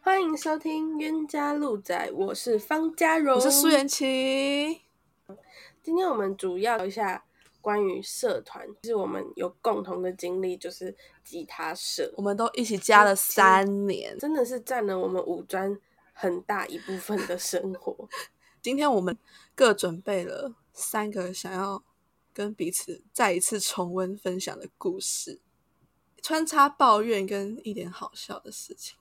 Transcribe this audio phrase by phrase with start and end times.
[0.00, 4.82] 欢迎收听《冤家路窄》，我是方嘉柔，我是苏元琪。
[5.80, 7.22] 今天我们主要聊一下
[7.68, 15.78] 关于社团，就是我们有共同的经历，就是吉他社，我们都一起加了三年，真的是占了我们五专
[16.14, 18.08] 很大一部分的生活。
[18.62, 19.18] 今天我们
[19.54, 21.84] 各准备了三个想要
[22.32, 25.38] 跟彼此再一次重温分享的故事，
[26.22, 28.96] 穿插抱怨跟一点好笑的事情。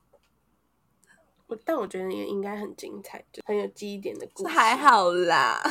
[1.45, 4.53] 我但我觉得也应该很精彩，就很有记忆点的故事。
[4.53, 5.63] 还好啦，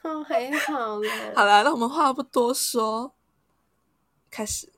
[0.04, 1.32] 哦，还好啦。
[1.34, 3.12] 好啦，那我们话不多说，
[4.30, 4.72] 开始。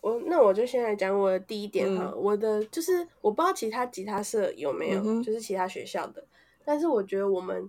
[0.00, 6.24] 我那我就先来讲我的第一点哈，嗯我的就是我不知道其他吉他社有没有，嗯就是其他学校的，
[6.64, 7.68] 但是我觉得我们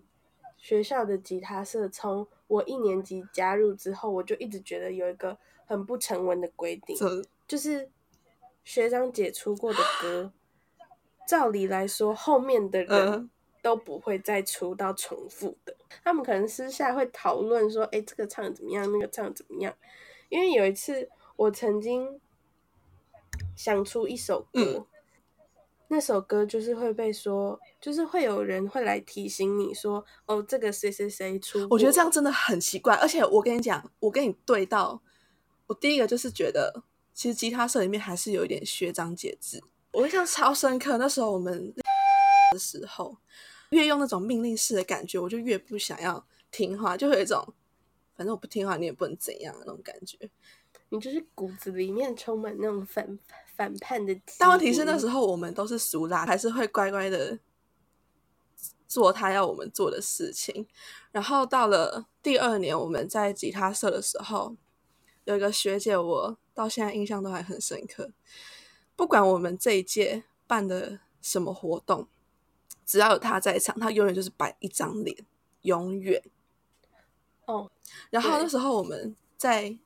[0.60, 5.36] 学校的吉他社从我一年级加入之后，我就一直觉得有一个
[5.66, 6.96] 很不成文的规定，
[7.48, 7.90] 就是
[8.64, 10.32] 学长姐出过的歌，
[11.28, 13.30] 照理来说后面的人嗯
[13.68, 19.76] 都不会再出到重复的，他们可能私下会讨论说，哎，这个唱得怎么样，那个唱得怎么样，
[20.30, 22.22] 因为有一次我曾经。
[23.56, 24.86] 想出一首歌，嗯
[25.88, 31.68] 那首歌就是会被说，就是会有人会来提醒你说，哦，这个谁谁谁出。
[31.70, 35.02] 我觉得这样真的很奇怪，而且我跟你讲，我跟你对到，
[35.66, 39.64] 我第一个就是觉得，其实吉他社里面还是有一点学长姐制。
[39.92, 41.74] 我印象超深刻，那时候我们
[42.52, 43.18] 的时候，
[43.70, 47.54] 越用那种命令式的感觉，我就越不想要听话，就会有一种，
[48.16, 50.18] 反正我不听话，你也不能怎样的那种感觉。
[50.90, 53.20] 你就是骨子里面充满那种反
[53.56, 54.18] 反叛的。
[54.38, 57.38] 但问题是那时候我们都是俗辣，还是会乖乖的
[58.88, 60.66] 做他要我们做的事情。
[61.12, 64.56] 然后到了第二年，我们在吉他社的时候，
[65.26, 68.12] 有一个学姐，我到现在印象都还很深刻。
[68.96, 72.08] 不管我们这一届办的什么活动，
[72.88, 75.16] 只要有他在场，他永远就是摆一张脸，
[75.64, 76.24] 永远。
[77.46, 77.70] 哦，
[78.10, 79.78] 然后那时候我们在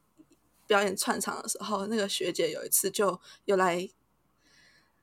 [0.68, 3.90] 表演串场的时候，那个学姐有一次就有来，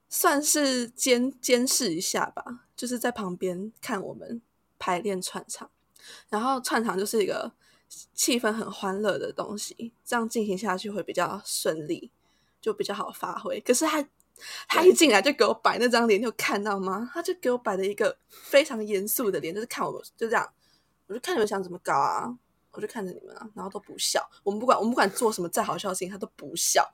[0.08, 4.40] 算是监监视一下吧，就是在旁边看我们
[4.78, 5.68] 排练串场。
[6.30, 7.52] 然后串场就是一个
[8.14, 12.10] 气氛很欢乐的东西，这样进行下去会比较顺利，
[12.60, 13.60] 就比较好发挥。
[13.60, 14.08] 可是他
[14.68, 17.10] 他一进来就给我摆那张脸，你有看到吗？
[17.12, 20.52] 他就给我摆了一个非常严肃的脸，就是看我就这样，
[21.06, 22.38] 我就看你们想怎么搞啊。
[22.70, 24.24] 我就看着你们啊，然后都不笑。
[24.44, 26.88] 我们不管，我们不管做什么再好笑的事情，他都不笑。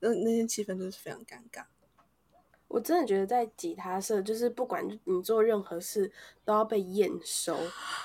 [0.00, 1.64] 那那天气氛就是非常尴尬。
[2.68, 6.12] 我真的觉得在吉他社，就是不管你做任何事，
[6.44, 7.56] 都要被验收，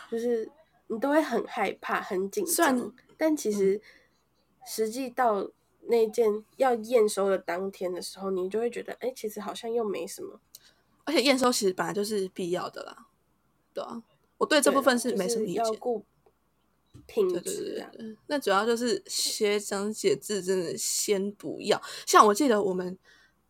[0.09, 0.49] 就是
[0.87, 2.77] 你都会很害怕、很紧张。
[2.77, 3.81] 然但其实
[4.65, 5.49] 实际到
[5.87, 10.39] 那件要验收的当天的时候，你就会觉得，哎、欸，其实好像又没什么。
[11.03, 13.07] 而且验收其实本来就是必要的啦，
[13.73, 14.03] 对啊。
[14.37, 15.63] 我对这部分是没什么意见。
[17.07, 17.91] 品质啊，
[18.27, 21.79] 那主要就是学长姐制真的先不要。
[22.05, 22.97] 像我记得我们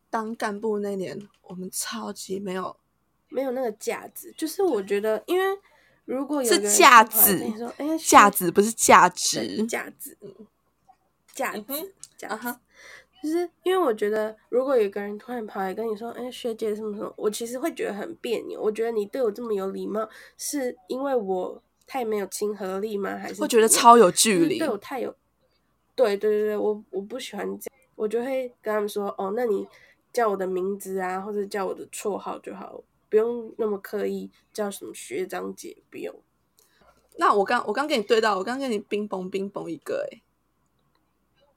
[0.09, 2.75] 当干部那年，我们超级没有
[3.29, 4.33] 没有那个架子。
[4.35, 5.59] 就是我觉得，因为
[6.05, 7.39] 如果有是架子，
[8.03, 10.17] 架子不是价值，架子，
[11.33, 12.57] 架子，架子，子。
[13.23, 18.61] 就是因为我觉得，如果有一个人突然跑来跟你说：“哎，学姐什么什么”，我其实会觉得很别扭。
[18.61, 21.61] 我觉得你对我这么有礼貌，是因为我。
[21.87, 23.15] 太没有亲和力吗？
[23.15, 24.57] 还是会觉得超有距离？
[24.57, 25.15] 对我太有，
[25.93, 29.67] 对对对对，我我不喜欢这样，我就会跟他们说，哦，那你
[30.11, 36.11] 叫我的名字啊，或者叫我的绰号就好，不用那么刻意叫什么学长姐，不用。
[37.17, 40.23] 那我刚我刚跟你对到，我刚跟你冰崩冰崩一个哎，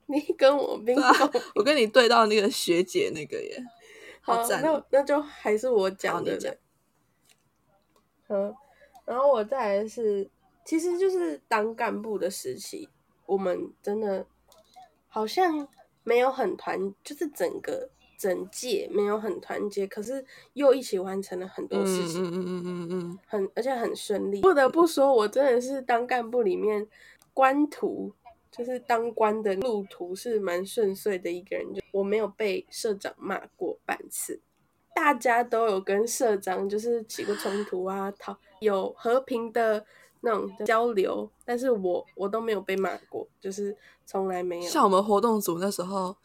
[0.11, 1.13] 你跟我冰崩，啊，
[1.55, 3.63] 我跟你对到那个学姐那个耶，
[4.21, 6.53] 好赞，那那就还是我讲的讲，
[8.27, 8.53] 嗯。
[9.05, 10.29] 然后我再来是，
[10.63, 12.87] 其实就是当干部的时期，
[13.25, 14.23] 我们真的
[15.07, 15.67] 好像
[16.03, 17.89] 没有很团，就是整个
[18.19, 20.23] 整届没有很团结，可是
[20.53, 24.41] 又一起完成了很多事情，嗯嗯嗯嗯嗯，很而且很顺利。
[24.41, 26.87] 不得不说，我真的是当干部里面
[27.33, 28.13] 官途，
[28.59, 34.41] 就是当官的路途是蛮顺遂的一个人，就我没有被社长骂过半次。
[34.93, 39.85] 大家都有跟社长就是起过冲突啊，讨有和平的
[40.19, 44.69] 那种交流，但是我我都没有被骂过，就是从来没有。
[44.69, 46.17] 像我们活动组那时候，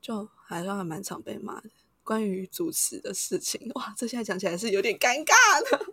[0.00, 1.68] 就还算还蛮常被骂的。
[2.04, 3.68] 关于主持的事情。
[3.74, 5.86] 哇，这现在讲起来是有点尴尬的。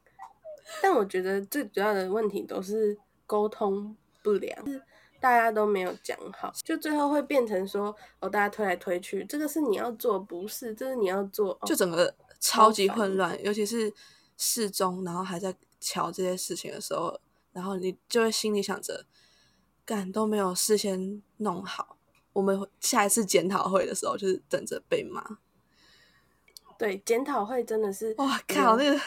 [0.82, 4.82] 但我觉得最主要的问题都是沟通不良，就是
[5.20, 13.92] 大家都没有讲好，就最后会变成说哦，大家推来推去，这个是你要做，不是，这是你要做，哦、就整个超级混乱，尤其是
[14.36, 17.20] 事中，然后还在瞧这些事情的时候，
[17.52, 19.04] 然后你就会心里想着，
[19.84, 21.96] 干都没有事先弄好，
[22.32, 25.22] 我们下一次检讨会的时候就是等着被骂。
[26.78, 29.00] 对，检讨会真的是哇靠，那个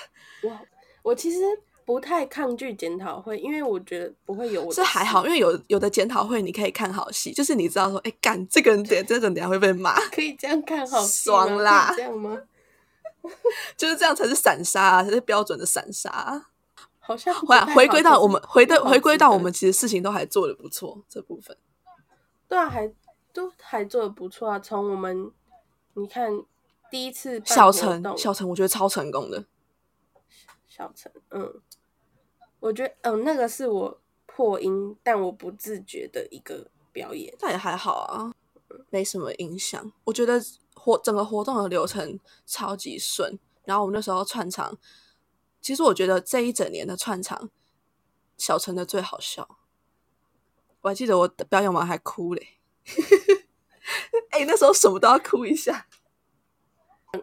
[0.43, 0.59] 我。
[1.03, 1.39] 我其实
[1.85, 4.73] 不太抗拒检讨会，因为我觉得不会有我。
[4.73, 12.41] 这还好，因为有有的检讨会你可以看好戏，就是你知道说，哎，干这个人点这个人等下会被骂， 可以这样看好戏爽啦，这样吗？
[13.77, 16.45] 就是这样才是散沙，才是标准的散沙。
[16.99, 21.57] 好像回回归到我们回的回归到我们，其实事情都还做的不错，这部分。
[22.47, 22.89] 对啊，还
[23.33, 24.59] 都还做的不错啊！
[24.59, 25.31] 从我们
[25.95, 26.31] 你看
[26.89, 29.43] 第一次小陈，小陈我觉得超成功的。
[30.67, 31.53] 小陈，嗯，
[32.63, 38.33] 我觉得，嗯，那个是我破音，但我不自觉的一个表演，但也还好啊，
[38.89, 39.91] 没什么影响。
[40.05, 40.41] 我觉得
[40.73, 44.77] 活整个活动的流程超级顺，然后我们那时候串场，
[45.59, 47.49] 其实我觉得这一整年的串场，
[48.37, 49.57] 小陈的最好笑。
[50.79, 52.47] 我还记得我表演完还哭嘞，
[54.31, 55.87] 哎、欸，那时候什么都要哭一下。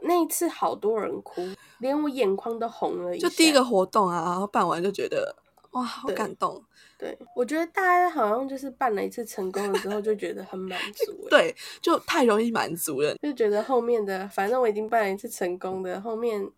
[0.03, 1.43] 那一次好多人哭，
[1.79, 3.29] 连我眼眶都红了一下。
[3.29, 5.35] 就第一个活动啊，然后办完就觉得
[5.73, 6.65] 哇，好感动。
[6.97, 11.13] 对，对，我觉得大家好像就是办了一次成功了之后，就觉得很满足。
[11.29, 16.49] 对，就太容易满足了，就觉得后面的反正我已经办了一次成功的，后面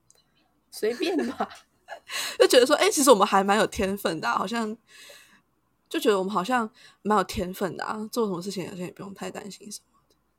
[0.71, 1.49] 随便吧。
[2.39, 4.77] 就觉得说，哎、欸，其实我们还蛮有天分的、啊，好像
[5.89, 6.69] 就觉得我们好像
[7.03, 9.92] 蛮有天分的啊，做什么事情好像也不用太担心什么。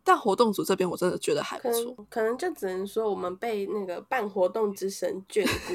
[0.04, 5.74] 但活动组这边我真的觉得还不错，可能就只能说我们被那个办活动之神眷顾。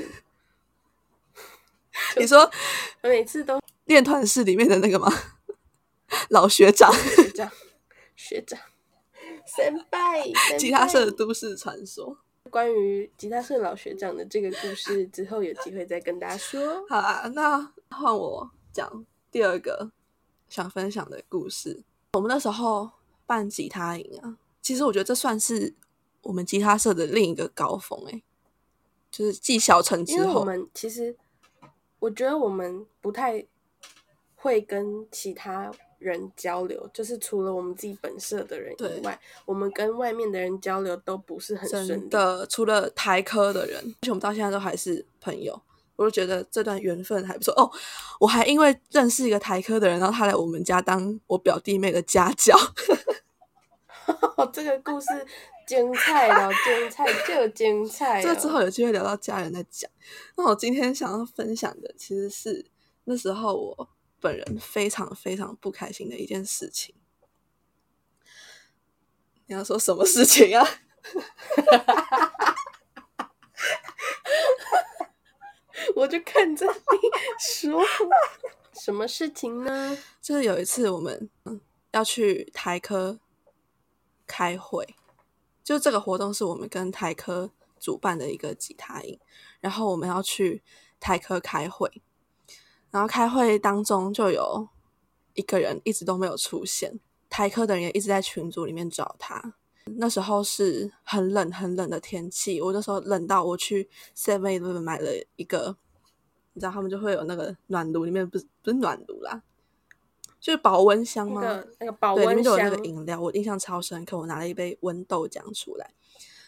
[2.21, 2.51] 你说
[3.03, 5.11] 每次都练团室里面的那个吗？
[6.31, 7.51] 老学长，学长，
[8.15, 8.59] 学长，
[9.47, 10.23] 先拜，
[10.59, 12.19] 吉他社的都市传说。
[12.51, 16.85] 关于吉他社老学长的这个故事，之后有机会再跟大家说。
[16.89, 19.91] 好啊，那换我讲第二个
[20.49, 21.83] 想分享的故事。
[22.13, 22.98] 我们那时候。
[23.29, 25.75] 办吉他营啊，其实我觉得这算是
[26.23, 28.23] 我们吉他社的另一个高峰哎、欸，
[29.11, 31.15] 就是继小陈之后，因为我们其实
[31.99, 33.45] 我觉得我们不太
[34.35, 42.47] 会跟其他人交流，就是除了我们自己本社的人以外，我们跟外面的人交流都不是很顺利的。
[42.47, 45.61] 除了台科的人，而且我们到现在都还是朋友，
[45.99, 47.69] 我就觉得这段缘分还不错哦。
[48.21, 52.57] 我还因为认识一个台科的人，然后他来我们家当我表弟妹的家教。
[54.53, 55.09] 这个故事
[55.67, 58.23] 精彩了，精彩就精彩。
[58.25, 59.91] 这之后有机会聊到家人再讲。
[60.37, 62.65] 那我今天想要分享的，其实是
[63.05, 63.89] 那时候我
[64.21, 66.95] 本人非常非常不开心的一件事情。
[69.47, 70.65] 你要说什么事情啊？
[75.97, 76.73] 我就看着你
[77.39, 77.85] 说，
[78.73, 79.97] 什么事情呢？
[80.21, 81.31] 就是有一次我们
[81.93, 83.21] 要去台科。
[84.31, 84.95] 开会，
[85.65, 87.51] 就这个活动是我们跟台科
[87.81, 89.19] 主办的一个吉他营，
[89.59, 90.63] 然后我们要去
[91.01, 92.03] 台科开会，
[92.91, 94.69] 然后开会当中就有
[95.33, 97.01] 一个人一直都没有出现，
[97.31, 99.55] 台科的人也一直在群组里面找他。
[99.97, 105.79] 那时候是很冷很冷的天气，我那时候冷到我去 Seven Eleven 买了一个，
[106.59, 109.41] 你知道他们就会有那个暖炉，里面不是不是暖炉啦。
[110.41, 111.41] 就是保温箱吗？
[111.41, 114.19] 那个那个保温箱，对，里面就有那个饮料，我印象超深刻。
[114.19, 115.89] 我拿了一杯温豆浆出来，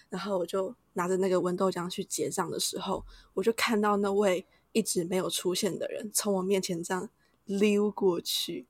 [0.08, 7.08] 然后我就拿着那个温豆浆去结账的时候，我就看到那位一直没有出现的人从我面前这样
[7.44, 8.66] 溜过去，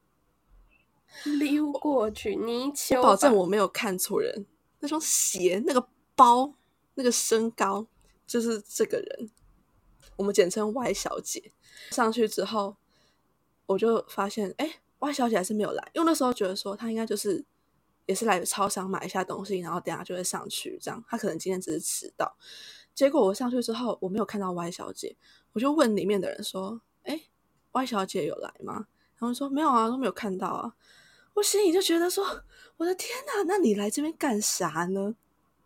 [1.24, 2.36] 溜过去。
[2.36, 4.44] 泥鳅，我保证我没有看错人，
[4.80, 6.52] 那双鞋、那个包、
[6.96, 7.86] 那个身高，
[8.26, 9.30] 就是这个人。
[10.16, 11.52] 我们简称 Y 小姐。
[11.90, 12.76] 上去之后，
[13.66, 14.80] 我就发现，哎。
[15.02, 17.42] Y 小姐还是没有来，因为那时候觉得说她应该就是
[18.04, 22.36] 也是来超商买一下东西，然后等下就会上去，这样她可能今天只是迟到。
[22.94, 25.16] 结果我上去之后，我没有看到 Y 小姐，
[25.54, 27.18] 我就问里面的人说：“哎
[27.72, 30.76] ，Y 小姐有来吗？”然后说：“没有啊，都没有看到啊。”
[31.32, 32.22] 我心里就觉得说
[32.76, 35.16] ：“我的天哪，那你来这边干啥呢？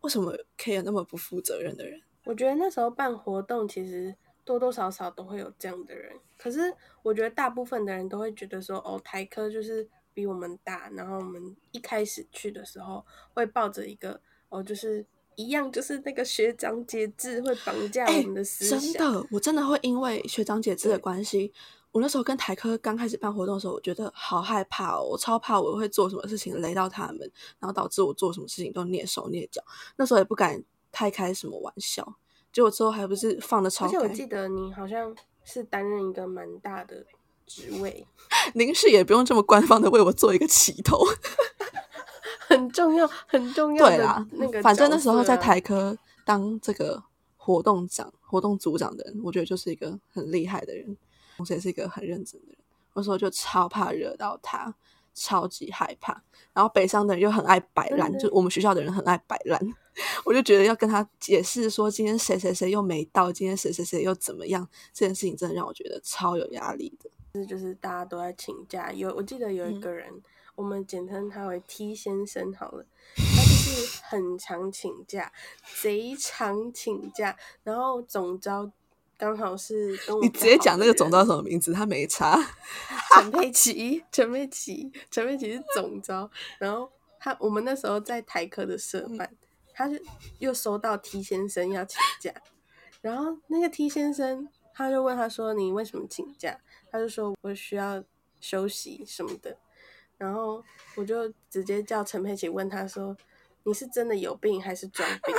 [0.02, 4.14] 为什么可以有那么不负责任的人？”我觉得那时候办活动其实。
[4.44, 14.20] 多多少少都会有这样的人，可是我觉得大部分的人都会觉得说，哦，台科就是比我们大，然后我们一开始去的时候会抱着一个，
[14.50, 18.78] 哦，就是一样，就是那个学长姐制会绑架我们的思想。
[18.78, 21.52] 欸、真的，我真的会因为学长姐制的关系，
[21.90, 27.20] 我那时候跟台科刚开始办活动的时候，我觉得好害怕哦，我超怕我会做什么事情雷到他们，
[27.58, 29.64] 然后导致我做什么事情都蹑手蹑脚。
[29.96, 32.16] 那时候也不敢太开什么玩笑，
[32.54, 33.98] 结果之后还不是放的超开。
[33.98, 37.04] 而且我记得你好像是担任一个蛮大的
[37.46, 38.06] 职位，
[38.54, 41.04] 您是也不用这么官方的为我做一个起头。
[42.46, 47.02] 很重要，很重要的对啦，那个，反正那时候在台科当这个
[47.36, 50.96] 活动长、活动组长的人，我觉得就是一个很厉害的人，
[51.36, 52.56] 同时也是一个很认真的人。
[52.94, 54.72] 那时候就超怕惹到他，
[55.14, 56.22] 超级害怕。
[56.52, 59.60] 然后北上的人又很爱摆烂，就我们学校的人很爱摆烂，
[60.24, 67.10] 我就觉得要跟他解释说今天谁谁谁又没到，今天谁谁谁又怎么样，这件事情真的让我觉得超有压力的。
[67.34, 70.10] 就是就是大家都在请假，有我记得有一个人。
[70.10, 70.22] 嗯
[70.56, 75.32] 我们简称他为 T 先生好了，他就是很常请假，
[75.82, 78.70] 贼常请假，然后总召
[79.24, 80.20] 刚好是跟我。
[80.20, 81.72] 你直接讲那个总招什么名字？
[81.72, 82.38] 他没查。
[83.16, 89.34] 陈佩琪，陈佩琪，陈佩琪是总招，然后他我们那时候在台科的社办，
[89.72, 89.96] 他就
[90.40, 92.34] 又收到 T 先生要请假，
[93.00, 96.60] 然后那个 T 先生他就问他说：“你为什么请假？”
[96.92, 98.04] 他就说：“我需要
[98.40, 99.56] 休息什么的。”
[100.18, 100.62] 然后
[100.96, 103.16] 我就直接叫陈佩琪问他说
[103.64, 105.34] ：“你是真的有病还是装病？”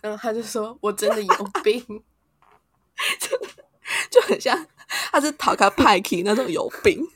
[0.00, 1.80] 然后他就说：“我真的有病。
[3.20, 3.38] ”就
[4.10, 4.66] 就很像
[5.12, 7.06] 他是讨开派克那种有病。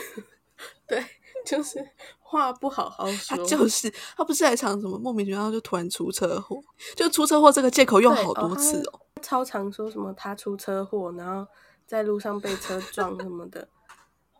[0.86, 1.04] 对，
[1.44, 1.84] 就是
[2.18, 3.36] 话不好好说。
[3.36, 6.62] 他就是他不是在唱什么莫名其妙就突然出车祸，
[6.94, 8.92] 就出车祸这个借口用好多次哦。
[8.92, 11.50] 哦超常说什么他出车祸，然后
[11.86, 13.66] 在路上被车撞什么的。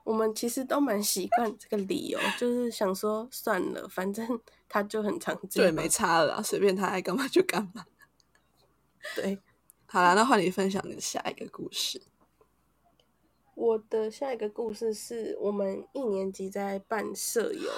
[0.06, 4.24] 我们其实都蛮习惯这个理由，就是想说算了，反正
[4.68, 7.84] 他就很常见，对，没差了，随便他爱干嘛就干嘛。
[9.16, 9.36] 对，
[9.86, 12.00] 好啦，那换你分享你的下一个故事。
[13.56, 17.68] 我的下一个故事是我们一年级在办舍友。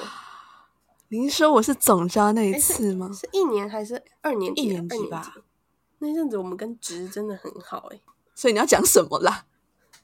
[1.09, 3.09] 您说我是总召那一次吗？
[3.11, 4.65] 是，是一年还是二年级？
[4.65, 5.35] 一年级吧。
[6.01, 8.01] 那阵子我们跟值真的很好哎，
[8.35, 9.47] 所以你要讲什么啦？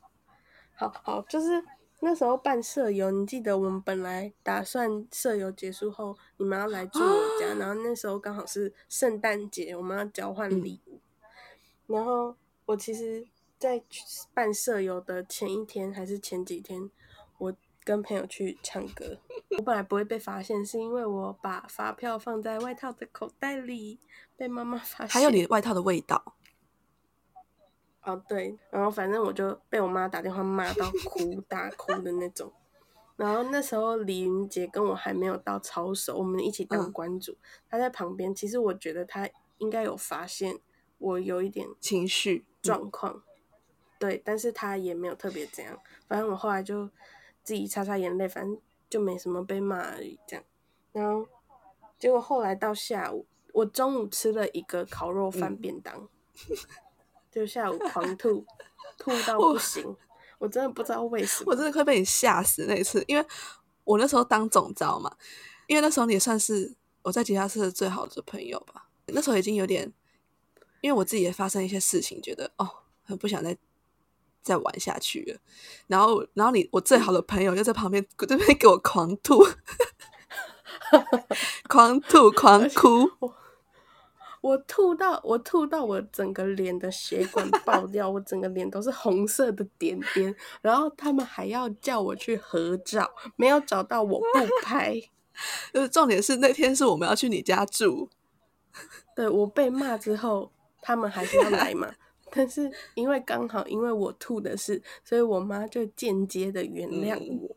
[0.74, 1.62] 好好，就是。
[2.04, 11.00] 那时候办舍友，你记得我们本来打算舍友结束后，你们要来住我家， 然后那时候刚好是圣诞节，我们要交换礼物。
[11.22, 11.30] 嗯、
[11.86, 13.26] 然后我其实，
[13.58, 13.82] 在
[14.34, 16.90] 办舍友的前一天还是前几天，
[17.38, 19.18] 我跟朋友去唱歌。
[19.56, 23.98] 我本来不会被发现，是因为我把发票放在外套的口袋里，
[24.36, 25.08] 被妈妈发现。
[25.08, 26.34] 还有你外套的味道。
[28.04, 32.52] 哦，对，然后反正我就被我妈打电话骂到哭大哭的那种。
[33.16, 37.38] 然后那时候李云杰跟我还没有到超熟，我们一起当关主，嗯、
[37.70, 38.34] 他在旁边。
[38.34, 40.58] 其实我觉得他应该有发现
[40.98, 43.22] 我有一点情绪状况，
[43.98, 45.78] 对，但是他也没有特别怎样。
[46.08, 46.90] 反正我后来就
[47.42, 50.18] 自己擦擦眼泪，反正就没什么被骂而已。
[50.26, 50.44] 这样，
[50.92, 51.26] 然后
[51.98, 56.08] 结果后来到下午，我中午吃了一个烤肉饭便当。
[56.50, 56.83] 嗯
[57.34, 58.46] 就下午狂吐，
[58.96, 59.96] 吐到不行，我，
[60.38, 63.26] 我真的不知道为什么，我真的快被你吓死那一次，因为
[63.82, 65.10] 我那时候当总招嘛，
[65.66, 69.92] 因为那时候你也算是我在吉他社最好的朋友吧，那时候已经有点，
[70.80, 72.70] 因为我自己也发生一些事情，觉得哦，
[73.02, 73.58] 很不想再
[74.40, 75.40] 再玩下去了，
[75.88, 79.44] 然后然后你我最好的朋友就在旁边这边给我狂吐，
[81.68, 83.10] 狂吐狂哭。
[84.44, 94.24] 我吐到我吐到我整个脸的血管爆掉，我整个脸都是红色的点点，然后他们还要叫我去合照，没有找到我不
[94.62, 95.00] 拍。
[95.72, 98.10] 就是重点是那天是我们要去你家住，
[99.16, 101.94] 对，我被骂之后，他们还是要来嘛。
[102.30, 107.56] 但是因为刚好因为我吐的事，所以我妈就间接的原谅我，嗯、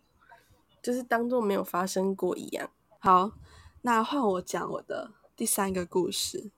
[0.82, 2.70] 就是当做没有发生过一样。
[3.00, 3.34] 好，
[3.82, 6.50] 那换我讲我的第三个故事。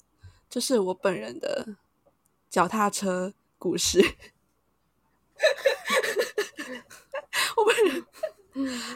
[0.49, 1.75] 就是我本人的
[2.49, 3.99] 脚踏车故事，
[7.55, 8.03] 我本人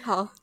[0.01, 0.33] 好，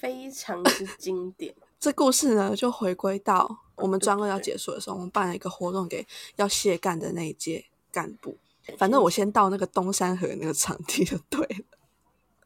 [0.00, 1.54] 非常之经典。
[1.78, 8.38] 这故事呢，就回归到我们专二要结束的时候，我们办了一个活动给要卸干的那一届干部。
[8.78, 11.64] 反正我先到那个东山河那个场地就对了。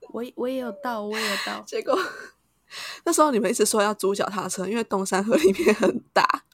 [0.09, 1.63] 我我也有到，我也有到。
[1.63, 1.97] 结果
[3.07, 6.45] 那时候你们一直说要租脚踏车，因为东山河里面很大。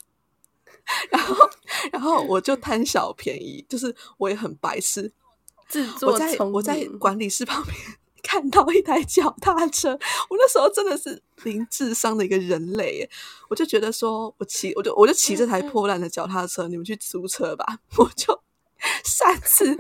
[1.11, 1.35] 然后，
[1.93, 5.12] 然后我就贪小便宜，就是我也很白痴，
[5.69, 6.12] 自作。
[6.12, 7.76] 我在我在管理室旁边
[8.23, 9.90] 看到一台脚踏车，
[10.28, 13.11] 我那时候真的是零智商的一个人类耶，
[13.49, 18.43] 我就觉得说我骑，我就我就骑这台破烂的脚踏车，你们去租车吧， 我就
[19.05, 19.76] 擅自，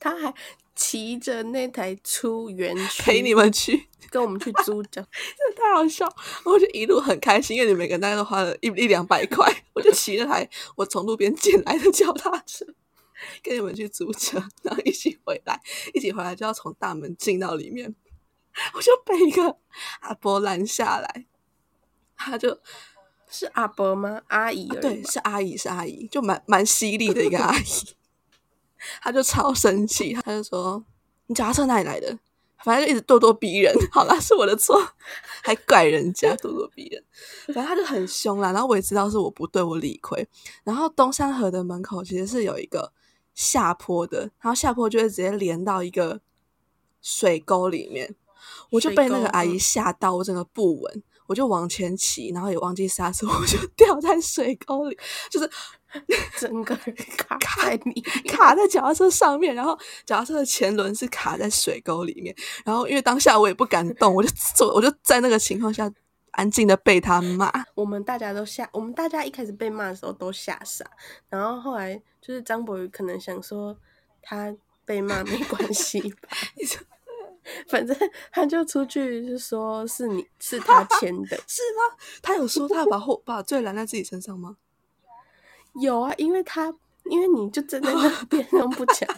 [0.00, 0.34] 他还
[0.76, 5.02] 骑着那台出园区陪你们去， 跟我们去租脚，
[5.36, 6.06] 真的太好笑，
[6.44, 12.64] 我就一路很开心，因为你们每个人大概都花了一一两百块， 我就骑着台我从路边捡来的脚踏车。
[13.42, 15.58] 跟你们去租车，然后一起回来，
[15.94, 17.94] 一起回来就要从大门进到里面，
[18.74, 19.56] 我就被一个
[20.00, 21.24] 阿伯拦下来，
[22.14, 22.60] 他就
[23.30, 24.20] 是阿伯吗？
[24.28, 24.68] 阿姨？
[24.68, 27.95] 啊，对，是阿姨，是阿姨，就蛮蛮犀利的一个阿姨，
[29.00, 30.84] 他就超生气，他就说
[31.26, 32.18] ：“你脚踏车哪里来的？”
[32.64, 34.82] 反正就一直咄咄逼人，好啦，是我的错，
[35.44, 37.04] 还怪人家咄咄逼人。
[37.48, 40.26] 反正他就很凶啦，然后我也知道是我不对，我理亏。
[40.64, 42.92] 然后东山河的门口其实是有一个
[43.34, 46.20] 下坡的，然后下坡就会直接连到一个
[47.02, 48.16] 水沟里面，
[48.70, 54.98] 我就被那个阿姨吓到，我整个不稳，我就往前骑，然后也忘记刹车， 我就掉在水沟里，
[55.30, 55.50] 就是。
[56.36, 62.34] 整个人卡在你卡在脚踏车上面，然后脚踏车的前轮是卡在水沟里面，
[62.66, 65.90] 然后因为当下我也不敢动，我就坐，我就在那个情况下
[66.32, 67.50] 安静的被他骂。
[67.74, 70.84] 我们大家都吓，我们大家一开始被骂的时候都吓傻，
[71.30, 73.74] 然后后来就是张博宇可能想说
[74.20, 74.54] 他
[74.84, 76.28] 被骂没关系吧，
[77.68, 77.96] 反正
[78.32, 81.96] 他就出去就说是你是他 签的，是吗？
[82.22, 84.56] 他有说他要把后把罪揽在自己身上吗？
[85.80, 86.74] 有啊，因为他
[87.04, 89.08] 因为你就站在那边又不讲，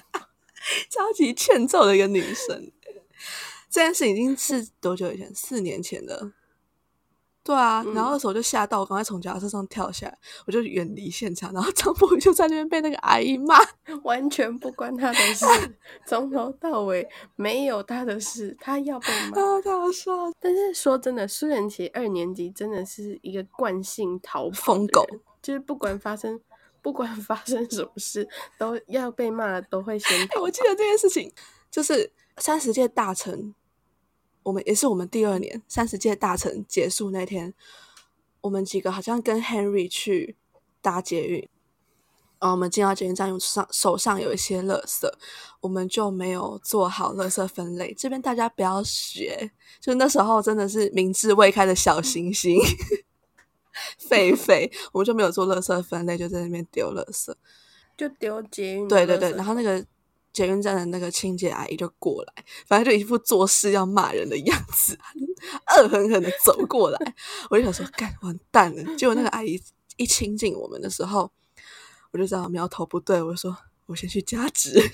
[0.90, 2.70] 超级欠揍的一个女生。
[3.70, 5.34] 这件事已经是多久以前？
[5.34, 6.32] 四年前的。
[7.48, 11.50] 对啊，嗯、然后那时候我就吓到，我赶快从脚踏车上跳下来，我就远离现场。
[11.54, 13.56] 然后张博宇就在那边被那个阿姨骂，
[14.04, 15.46] 完全不关他的事，
[16.06, 19.40] 从头到尾没有他的事，他要被 骂。
[19.40, 20.32] 啊，太好笑了。
[20.38, 25.06] 但是说真的，苏湲淇二年级真的是一个惯性逃跑疯狗，
[25.40, 26.38] 就是不管发生。
[26.80, 30.40] 不管发生什么事，都要被骂，都会先、欸。
[30.40, 31.30] 我记得这件事情，
[31.70, 33.52] 就是三十届大成，
[34.48, 37.52] 我们也是我们第二年三十届大成结束那天，
[38.40, 40.36] 我们几个好像跟 Henry 去
[40.80, 41.46] 搭捷运，
[42.40, 45.06] 然后我们进到捷运站，用上手上有一些垃圾，
[45.60, 47.92] 我们就没有做好垃圾分类。
[47.92, 52.58] 这边大家不要学，就那时候真的是明智未开的小星星。
[54.08, 57.34] 狒狒，我们就没有做垃圾分类，就在那边丢垃圾，
[57.98, 58.88] 就丢捷运。
[58.88, 59.84] 对对对，然后那个
[60.32, 64.98] 捷运站的那个清洁阿姨就过来，反正就一副做事要骂人的样子，
[65.76, 67.14] 恶狠狠的走过来。
[67.50, 68.96] 我就想说，干完蛋了。
[68.96, 69.60] 结果那个阿姨
[69.96, 71.30] 一亲近我们的时候，
[72.12, 74.80] 我就知道苗头不对，我就说我先去加值。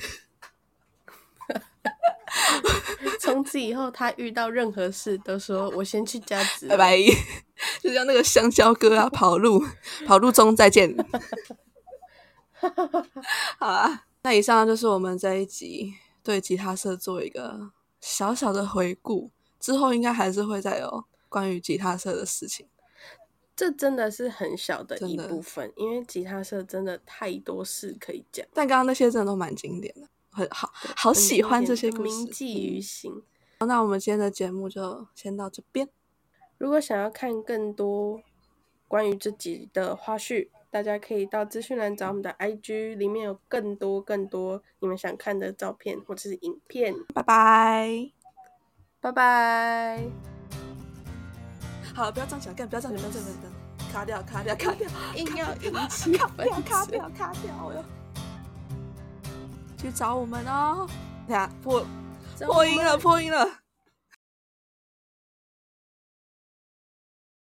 [3.20, 6.98] 从此以后，他遇到任何事都说：“我先去加值，拜拜。
[7.80, 9.64] ”就像那个香蕉哥啊，跑路，
[10.06, 10.94] 跑路中再见。
[13.58, 19.30] 好啦，那以上就是我们这一集对吉他社做一个小小的回顾。
[19.60, 22.66] 之后应该还是会再有关于吉他社的事情。
[23.56, 28.46] 这真的是很小的一部分，因为吉他社真的太多事可以讲。
[28.52, 30.08] 但刚刚那些真的都蛮经典的。
[30.30, 33.22] 很好，好喜欢这些故事，铭记于心。
[33.60, 35.88] 那我们今天的节目就先到这边。
[36.58, 38.20] 如果想要看更多
[38.88, 46.92] 关于这集的花絮，大家可以到资讯栏找我们的 IG，里面有更多更多你们想看的照片或者是影片。
[47.14, 48.10] 拜拜，
[49.00, 50.02] 拜拜。
[51.94, 57.84] 好了，不要站起来，干，不要站起来，不要这样讲，卡掉，卡掉，卡掉，硬要引起卡掉，卡掉，卡掉，我
[59.78, 60.88] 去找我们哦！
[61.28, 61.86] 等下，破
[62.40, 63.63] 破音了，破音了。